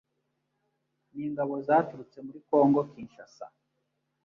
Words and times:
n'ingabo 1.15 1.53
zaturutse 1.67 2.17
muri 2.25 2.39
Congo 2.49 2.79
Kinshasa 2.91 3.45